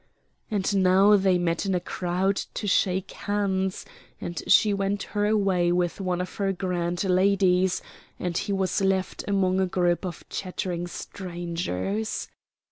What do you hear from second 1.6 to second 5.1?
in a crowd to shake hands, and she went